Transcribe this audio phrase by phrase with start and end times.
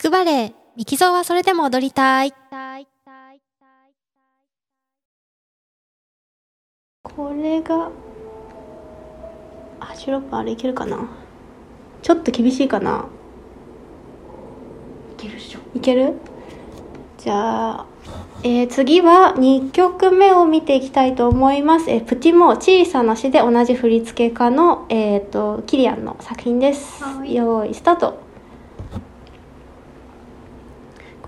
[0.00, 2.32] くバレエ、ミキゾーはそれでも踊りたい。
[7.02, 7.90] これが
[9.80, 11.06] あ16分あれいけるかな？
[12.00, 13.08] ちょっと厳しいかな
[15.18, 16.14] いけるっしょいける？
[17.18, 17.86] じゃあ、
[18.42, 21.90] えー次は2曲目を見ていきたいと思います。
[21.90, 27.04] えープティモ小さな詩で同じ振付家の、えー、とキリアンの作品です。
[27.04, 28.29] はいよーいスタート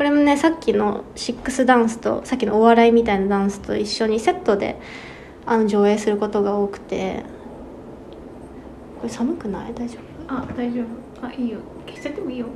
[0.03, 4.81] これもねさっきのシックスダンスとさっきのお笑いみたいなダンスと一緒にセットで
[5.47, 7.23] あの上映することが多くて。
[8.97, 9.73] これ寒くない？
[9.73, 11.25] 大丈あ大丈夫。
[11.25, 11.61] あいいよ。
[11.87, 12.47] 消しちゃってもいいよ。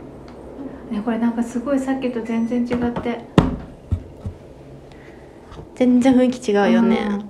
[0.90, 3.20] ねこれなんかすごいさっきと全然違って。
[5.52, 7.24] 夫全然雰囲気違うよね、うん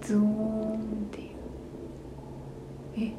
[0.00, 0.78] ズーンっ
[1.10, 1.28] ていう
[2.96, 3.12] え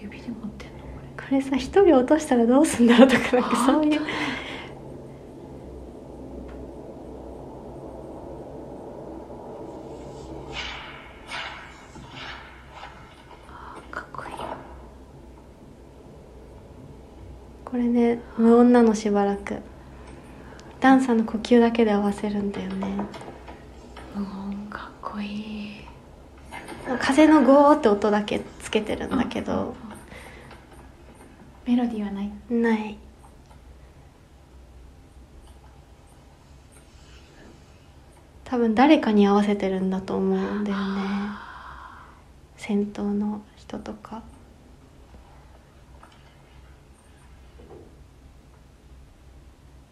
[0.00, 0.84] 指で持ってんの
[1.16, 4.00] これさ一人落としたらどうすんだろうとかなんかそういう。
[13.90, 14.34] かっこいい
[17.64, 19.58] これね無音なのしばらく。
[20.80, 22.88] ダンサーの呼吸だけで合わせるんだよね。
[24.16, 25.84] うんかっこいい。
[27.00, 29.74] 風のゴーって音だけつけてるんだけど
[31.66, 32.30] メロディーはない。
[32.50, 32.98] ない。
[38.44, 41.02] 多分誰かに合わせてるんだと思うんだよね。
[42.56, 44.22] 先頭の人とか。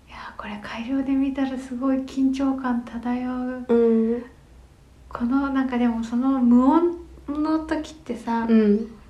[0.09, 3.67] いやこれ改良で見たらすごい緊張感漂う。
[3.69, 4.25] うん。
[5.09, 9.02] このなんかでもその無音の時ってさ、うん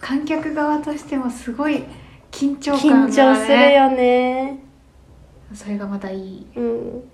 [0.00, 1.84] 観客側としてもすごい
[2.30, 4.58] 緊張感緊が、ね、張するよね。
[5.54, 6.46] それがまたいい。
[6.56, 7.13] うん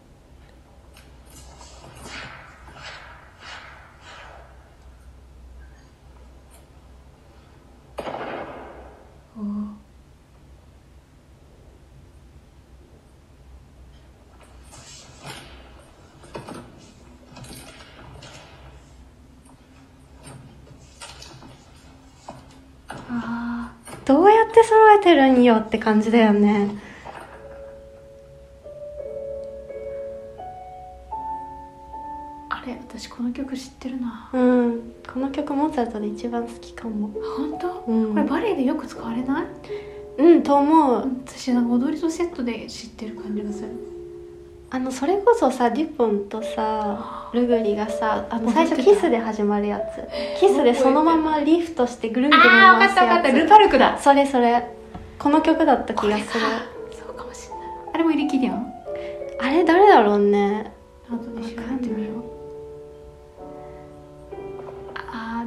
[23.12, 23.72] あ
[24.04, 26.70] どうやって揃えてるんよって感じだよね。
[26.70, 26.90] ー
[32.50, 34.30] あれ私この曲知ってるな。
[34.32, 34.92] うん。
[35.12, 37.10] この曲モーツァルトで一番好きかも。
[37.36, 38.14] 本当、うん。
[38.14, 39.46] これバレエでよく使われない？
[40.18, 41.08] うんと思う。
[41.26, 43.68] 私なんか踊りとセットで知ってる感じがする
[44.72, 50.38] あのそれこそさデュポンとさルグリがさあの最初キスで始まるやつ。
[50.38, 52.94] キスでそのままリフトしてぐるんぐるんああ分か回すやつ。
[52.94, 53.38] った分かった。
[53.38, 53.98] ルパルクだ。
[53.98, 54.64] それそれ。
[55.18, 56.40] この曲だった気がする。
[56.92, 57.68] そうかもしれない。
[57.94, 58.72] あれもイリキディアン
[59.40, 60.72] あれ誰だろうね。
[61.10, 62.29] 後で調べてみよう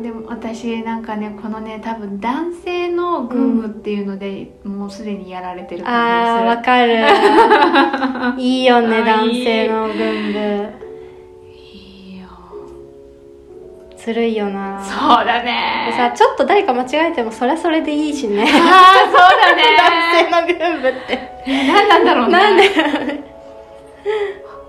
[0.03, 8.35] でも私なんかねこのね多分男性の軍務っていうので、もうすでにやられてるあーわ感かる。
[8.37, 10.65] いいよねあ男性の軍部じする
[11.47, 12.27] いいよ。
[13.95, 14.83] ずるいよな。
[14.83, 15.93] そうだでね。
[15.95, 18.43] さちょっと誰か間違えてもそれはそれでいいしね。
[18.43, 18.49] ああ
[19.05, 19.63] そうだね。
[20.35, 21.17] 男性の軍部って。
[21.47, 22.31] 何なんだろうね。
[22.33, 22.63] なんで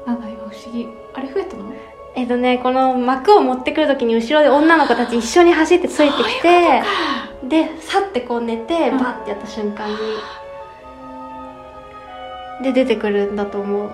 [0.06, 0.86] なんか今不思議。
[1.12, 1.63] あれ増えたの
[2.16, 6.82] えっとねこの幕を持ってくるときに後ろで女の子たち一緒に走ってついてきて
[7.48, 8.98] でさってこう寝てうん。
[8.98, 9.96] バッてやった瞬間に、
[12.62, 13.90] で出てくるんだと思う。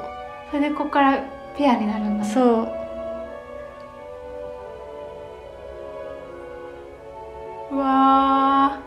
[0.51, 1.25] それでここから
[1.57, 2.31] ペアになるんだね。
[2.31, 2.69] そう。
[7.73, 8.81] うわ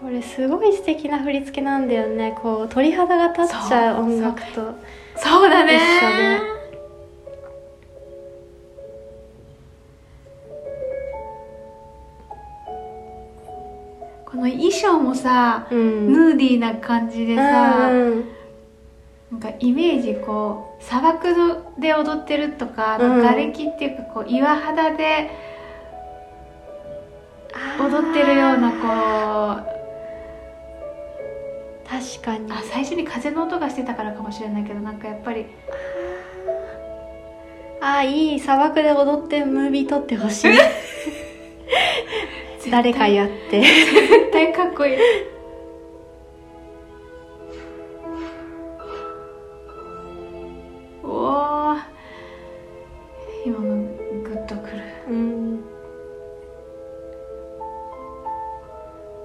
[0.00, 2.36] これすごい素敵な振り付けなんだよね。
[2.42, 4.74] こう鳥肌が立っちゃう音楽とー
[5.16, 5.76] そうだね。
[5.76, 6.08] 一緒
[6.44, 6.49] で
[15.10, 16.12] もさ、うん。
[16.12, 18.24] ヌーディーな感じでさ、うん
[19.30, 21.28] なんかイメージこう砂漠
[21.78, 23.22] で踊ってるとか、うん。
[23.22, 25.30] 瓦礫っていうかこう岩肌で
[27.78, 29.80] 踊ってるようなこう
[31.88, 32.50] 確かに。
[32.52, 35.46] あ最初に風の音がしてたからかもしれないけどなんかやっぱり
[37.80, 40.50] あいい砂漠で踊ってムービー撮ってほしい
[42.68, 43.60] 誰かやって。
[43.60, 44.96] 絶対かっこいい。
[51.02, 51.76] おお
[53.46, 53.84] 今も
[54.22, 54.82] グッとくる。
[55.08, 55.60] うん。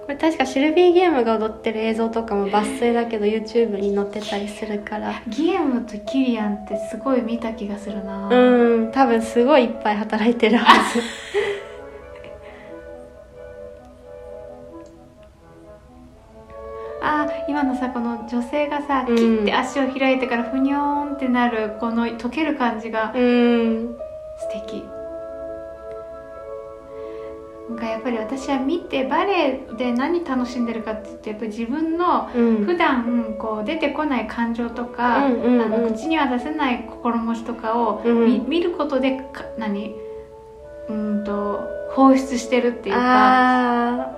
[0.05, 5.21] これ確確かシルビーゲームが踊ってる映像とかも抜粋だけど YouTube に載ってたりするから。
[5.27, 8.29] ギエムとキリアンってすごい見た気がするな。
[8.29, 11.01] うん多分すごいいっぱい働いてるはず
[18.55, 23.97] 性がさ、うん切って足を開いてからふにょーんってなるこの溶ける感じがうん。
[24.37, 24.83] 素敵。
[27.67, 32.65] なんかやっぱり私は見てバレエで何楽しんでるかって言ってやっぱり自分のうん。
[32.65, 38.25] 普段こう出てこない感情とか、あの口には出せない心持ちとかをうん。
[38.25, 39.93] 見,、見ることでか何？
[40.87, 41.59] うんと
[41.91, 44.11] 放出してるっていうかあ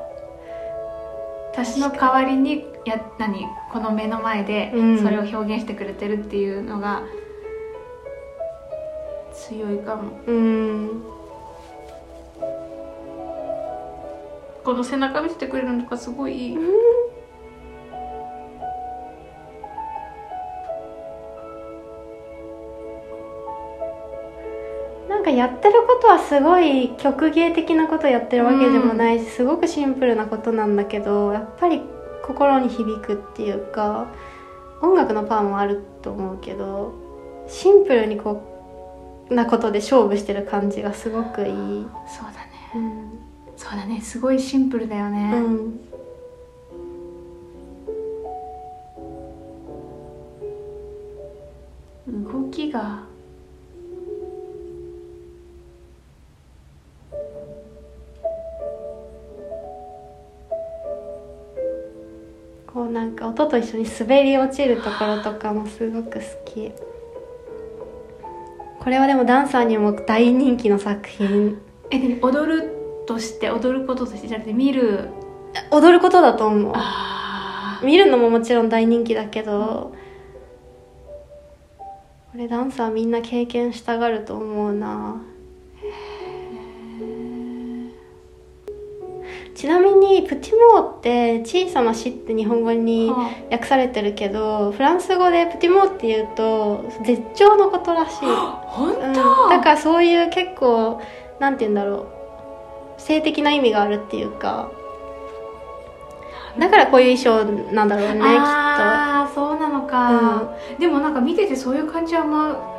[1.53, 4.99] 私の代わりにや何この目の前でうん。
[4.99, 7.03] それを表現してくれてるっていうのが
[9.33, 10.11] 強いかも。
[10.25, 11.03] ーうん。
[14.63, 16.57] この背中見せてくれるのがすごいいい。
[25.07, 31.81] なんかやってることはすごい曲芸的なことやってるわけでもないし、すごくシンプルなことなんだけどやっぱり
[32.27, 34.07] 心に響くっていうか
[34.81, 36.93] 音楽のパワーもあると思うけど
[37.47, 38.41] シンプルにこ
[39.29, 41.47] うなことで勝負してる感じがすごくいい。
[41.47, 41.87] そうだね。
[42.75, 43.19] うん。
[43.57, 43.99] そうだね。
[44.01, 45.33] すごいシンプルだよね、
[52.07, 52.23] うん。
[52.23, 53.03] 動きが
[62.97, 66.71] なんか音と一緒に滑り落ちるところとかもすごく好き。
[68.79, 71.59] これはでもダンサーにも大人気の作品。
[71.91, 75.09] えで踊るとして踊ることとしてじゃなくて見る。
[75.69, 76.73] 踊ることだと思う。
[76.75, 79.93] あ見るのももちろん大人気だけど
[82.31, 85.21] これダンサーみんな経験したがると思うな
[89.57, 93.11] ちなみにプティモーって小さな死って日本語に
[93.51, 98.19] 訳されてるけどフランス語でプティモーっていうと絶頂のことらしい、
[98.67, 101.01] 本うん、当、だからそういう結構
[101.39, 102.07] なんて言うんだろ
[102.97, 103.01] う。
[103.01, 104.71] 性的な意味があるっていうか。
[106.59, 108.27] だからこういう衣装なんだろうねきっと。
[108.29, 112.77] ああそうなのか、でもなんか見ててそういう感じはあんま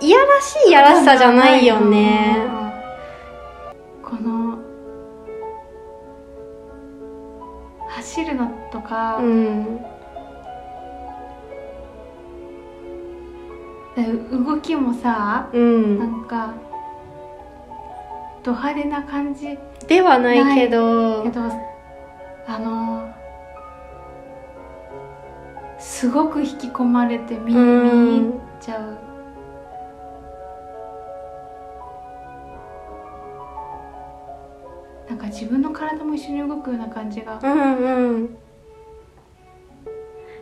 [0.00, 2.53] いやらしいやらしさじゃないよね
[8.14, 9.80] 走るのとか、うん。
[13.96, 16.52] で動きもさうなんんか
[18.42, 19.56] ド派手な感じ
[19.86, 21.24] ではないけど。
[21.24, 21.40] けど
[22.46, 23.12] あの
[25.78, 29.13] すごく引き込まれて見入っちゃう
[35.88, 37.38] 体も一緒に動くような感じが。
[37.42, 38.36] うんうん。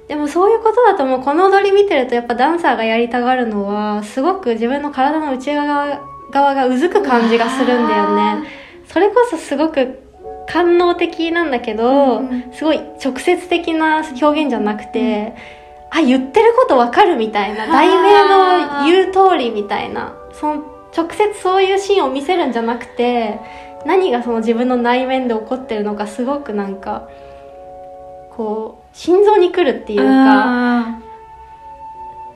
[0.09, 6.00] でもそういうことだともうこの踊り見てるとやっぱダンサーがやりたがるのはすごく自分の体の内側
[6.31, 8.49] 側がうずく感じがするんだよね。
[8.87, 10.00] それこそすごく
[10.49, 15.35] 官能的なんだけど、うんすごい直接的な表現じゃなくて、
[15.91, 20.64] あ言ってることわかるみたいな題名の言う通りみたいなその
[20.97, 23.38] 直接そういうシーンを見せるんじゃなくて
[23.87, 27.09] 何がその自分の内面で起こってるのかすごくなんか
[28.31, 31.01] こう心臓に来るっていうか、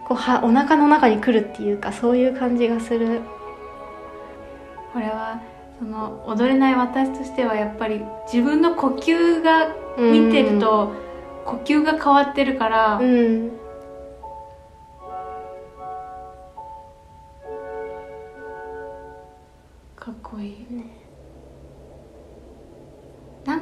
[0.07, 3.21] こうはお腹の中に来るっていうかそういう感じがする。
[4.93, 5.41] これは
[5.79, 10.95] その踊れない私としてはやっぱり自分の呼吸が見てると
[11.45, 13.51] 呼吸が変わってるから、うん。
[19.97, 20.96] かっこいい、なん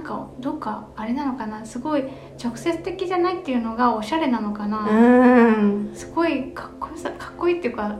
[0.04, 2.04] かどっかあれなのかなすごい
[2.42, 4.92] 直接的じゃないっていうのがおしゃれなのかな、う
[5.64, 5.90] ん。
[5.94, 7.96] すごいかっこよさかっこいいっていうか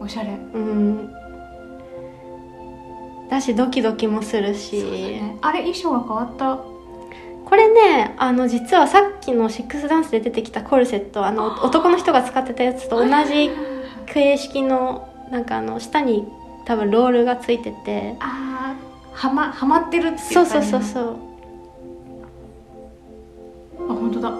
[0.00, 0.30] おしゃれ。
[0.30, 1.10] うん。
[3.30, 5.36] だしドキドキもするし、そうだね。
[5.40, 6.58] あれ衣装が変わった？
[7.44, 13.50] これねあの実はさっきのシックスダンスで出てきたコルセットあの男の人が使ってたやつと同じ
[14.06, 16.26] 形式のなんかあの下に
[16.66, 18.16] 多分ロールがついてて。
[18.20, 18.47] あー
[19.18, 21.16] はまはまってるっていうそうそうそうそう。
[23.88, 24.30] あ本当だ。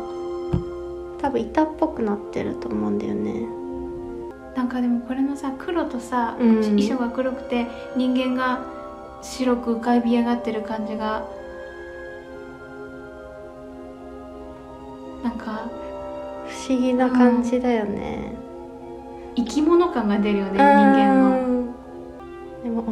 [1.21, 3.49] 多分板っぽくなってると思うんだよね。
[4.55, 6.63] なんかでもこれのさ黒とさ、うん。
[6.63, 7.67] 衣装が黒くて
[7.97, 8.61] 人間が
[9.21, 11.27] 白く浮かび上がってる感じが
[15.25, 15.69] なんか
[16.47, 18.33] 不思議な感じだよね、
[19.35, 21.48] 生き物感が出るよね人間の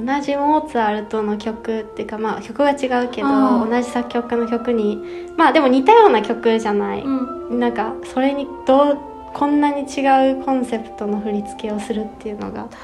[0.05, 3.71] 同じモーツァルトの曲っていうかまあ曲が違うけどうん。
[3.71, 5.01] 同じ作曲家の曲に
[5.37, 7.61] まあでも似たような曲じゃない、うん。
[7.61, 8.99] なんかそれにどう
[9.33, 12.79] こんなに違うコンセプトの振り付けをするっていうのが確か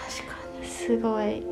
[0.61, 0.67] に。
[0.67, 1.43] すごい。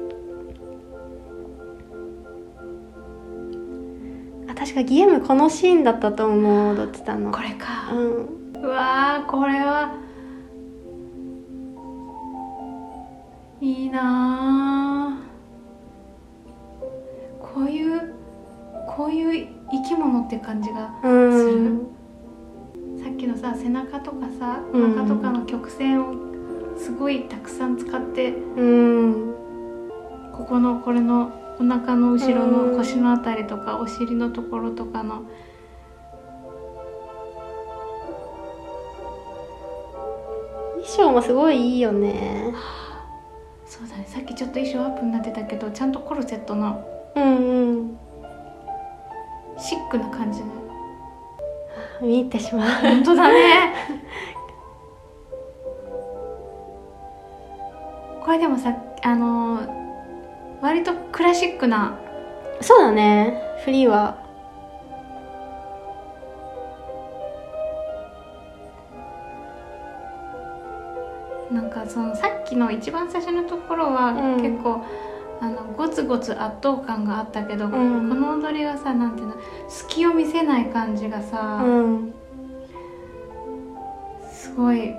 [4.49, 6.76] あ確かギエムこのシーンだったと思う。
[6.76, 7.31] 踊ってたの？
[7.31, 8.62] これか、うん。
[8.62, 9.95] うわーこれは
[13.62, 14.79] いいな
[20.37, 21.87] って感じがうん。
[23.02, 24.94] さっきのさ背中とかさおうん。
[24.94, 26.14] 腹とかの曲線を
[26.78, 29.34] すごいたくさん使ってうん。
[30.32, 35.25] ここのこれのお腹の後ろうんの腰のあたりとかお尻のところとかの
[40.75, 42.54] 衣装もすごいいいよね。
[43.66, 44.04] そうだね。
[44.06, 47.99] さっきちょっと衣装アップになってたけどちゃんとコルセットのうんうん
[49.61, 50.47] シックな感じの。
[52.00, 52.69] 見入ってしまう。
[52.81, 53.75] 本当だね。
[58.25, 59.81] これでもさあのー
[60.62, 61.99] 割とクラシックな
[62.61, 63.40] そうだね。
[63.64, 64.19] フリーは。
[71.50, 74.43] なんかそのさっきの一番最初のところはうん。
[74.43, 74.85] 結構、
[75.40, 77.70] あのゴツゴツ圧倒感があったけど、ん。
[77.70, 77.76] こ
[78.14, 79.37] の踊りがさなんていうの
[79.68, 82.14] 隙を見せない感じがさ、うん。
[84.30, 84.90] すごい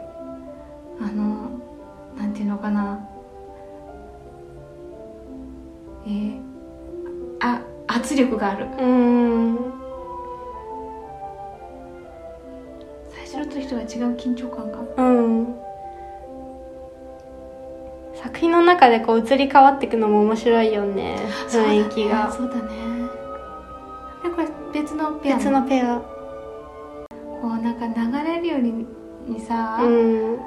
[0.99, 1.51] あの
[2.17, 3.07] なんていうのかな。
[6.05, 6.41] えー
[7.43, 8.65] あ圧力がある。
[8.65, 9.57] うん。
[13.09, 14.79] 最初の時とは違う緊張感が。
[14.97, 15.70] うん
[18.23, 21.17] 作品の中でこう移り変わっていくのも面白いよね
[21.49, 22.61] 雰囲気が、そうだね。
[24.23, 25.99] でこれ別のペア別のペア。
[27.41, 28.85] こうなんか流れるように
[29.27, 30.39] にさ、うん。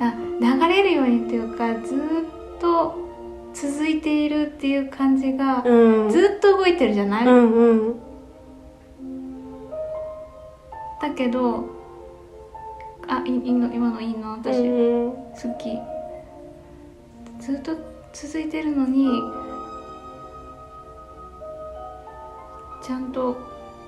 [0.00, 2.94] あ流れるようにっていうかずーっと
[3.54, 6.10] 続いているっていう感じが、うん。
[6.10, 8.00] ずっと動いてるじゃない、うんうん。
[11.00, 11.81] だけど
[13.16, 15.12] あいいいの今のいいの私、うん。
[15.12, 15.78] 好き。
[17.42, 17.72] ずっと
[18.12, 19.06] 続いてるのに
[22.82, 23.36] ちゃんと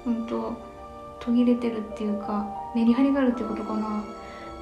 [0.06, 0.52] うんと
[1.20, 4.04] 途切れてるっていうかメリハリがあるってことかな、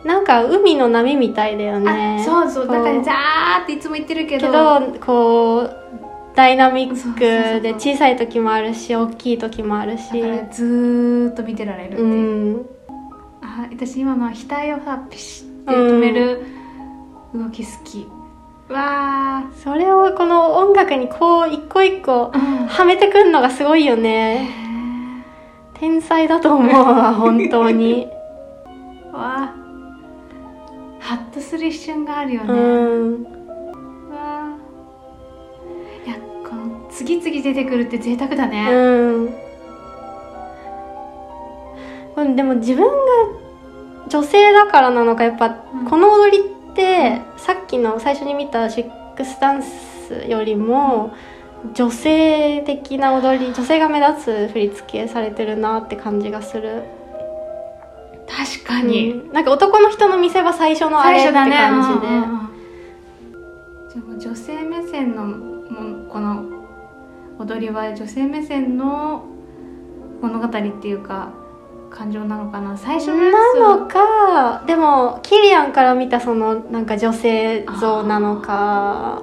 [0.04, 2.18] なんか海の波みたいだよね。
[2.20, 2.66] あそうそう。
[2.66, 4.46] こだからザーっていつも言ってるけど。
[4.46, 5.76] けどこう
[6.34, 10.10] ダイナミックで小さい時もあるし大きい時もあるし。
[10.50, 12.66] ずーっと見てられるってういう、ん。
[12.81, 12.81] あ
[13.72, 16.44] 私今のは額をさピシッて止める
[17.34, 18.06] 動き好き、
[18.68, 24.48] わそれをこの音楽にこう一個一個はめてくんのがすごいよね。
[25.74, 28.06] 天才だと思うわ本当に。
[29.12, 29.62] わー。
[31.00, 33.32] ハッとする一瞬があるよね、うん。
[36.92, 39.34] 次々出てくるって贅沢だね、うん
[42.36, 42.92] でも自分が
[44.08, 45.84] 女性だからなのかやっぱうん。
[45.84, 51.14] この踊りってさっきの最初に見たシックスダンスよりも
[51.74, 56.82] 女性的な踊り女性が目立つ振り付けされてるなって感じがする。
[58.28, 59.32] 確かに、うん。
[59.32, 62.50] なんか男の人の見せ場最初のあれって感じで、うんうんうん。
[63.92, 66.44] じゃあもう女性目線のもこの
[67.38, 69.24] 踊りは女性目線の
[70.20, 71.32] 物語っていうか
[71.92, 72.76] 感情なのかな？
[72.76, 74.64] 最初のなのか。
[74.66, 79.22] でもキリアンから見たそのなんか女性像なのか。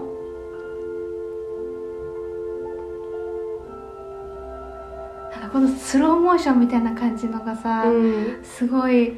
[5.32, 8.40] なんかこのスローモーションみたいな感じのがさ、うん。
[8.44, 9.14] すごい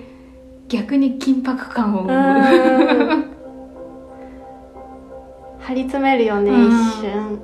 [0.68, 2.06] 逆に緊迫感を
[5.60, 6.68] 張り詰めるよね、うん。
[6.68, 7.42] 一瞬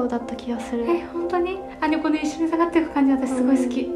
[0.00, 0.84] あもう最後だった気がする。
[0.88, 1.58] え本当に？
[1.80, 3.90] あでこの一緒に下がっていく感じ私すごい好き、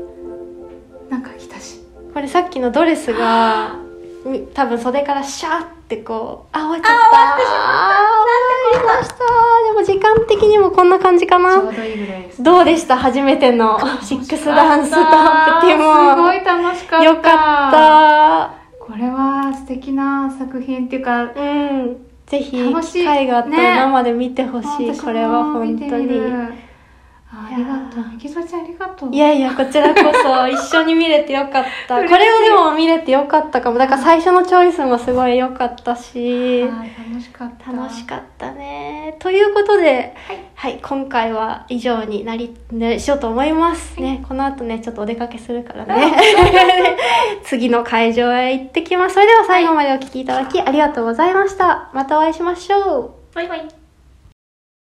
[1.11, 1.81] なんか来たし。
[2.13, 3.77] これさっきのドレスが
[4.25, 7.19] み多分袖からシャーってこうあ終わっちゃった。
[7.19, 8.15] あー
[8.75, 9.17] 終わりました。
[9.17, 12.43] でも時間的にもこんな感じかちょなうどいいぐらいです。
[12.43, 12.97] どうでした？
[12.97, 15.03] 初めてのシックスダンスとプ
[15.67, 17.05] ティモすごい楽しかった。
[17.05, 21.97] よかっこれは素敵な作品っていうかたうん
[22.39, 22.51] ぜひ
[22.93, 23.57] 機会があったね。
[23.57, 26.21] ら生で見てほしい、私もこれは本当に
[27.37, 31.97] あありがたみきぞちゃんありがとういやいや、こちらこそ 一緒に見れてよかった。
[31.97, 33.79] これをでも見れてよかったかも。
[33.79, 39.17] だから最初のチョイスもすごい良かったし、はい楽しかった楽しかったね。
[39.19, 40.15] ということで、
[40.55, 44.01] はい、今回は以上になり、ね、しようと思います。
[44.01, 46.17] ね、この後ね、ちょっとお出かけするからね。
[47.43, 49.15] 次の会場へ行ってきます。
[49.15, 51.91] それでは最後までお聞きいただきありがとうございました。
[51.93, 53.11] またお会いしましょう。
[53.35, 53.84] バイバイ